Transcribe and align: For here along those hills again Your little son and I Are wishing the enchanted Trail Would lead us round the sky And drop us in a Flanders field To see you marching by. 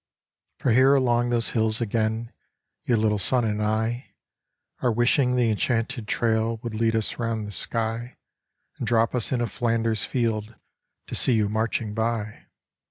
For 0.57 0.71
here 0.71 0.95
along 0.95 1.29
those 1.29 1.51
hills 1.51 1.79
again 1.79 2.31
Your 2.85 2.97
little 2.97 3.19
son 3.19 3.45
and 3.45 3.61
I 3.61 4.15
Are 4.81 4.91
wishing 4.91 5.35
the 5.35 5.51
enchanted 5.51 6.07
Trail 6.07 6.57
Would 6.63 6.73
lead 6.73 6.95
us 6.95 7.19
round 7.19 7.45
the 7.45 7.51
sky 7.51 8.17
And 8.79 8.87
drop 8.87 9.13
us 9.13 9.31
in 9.31 9.41
a 9.41 9.47
Flanders 9.47 10.03
field 10.03 10.55
To 11.05 11.13
see 11.13 11.33
you 11.33 11.49
marching 11.49 11.93
by. 11.93 12.47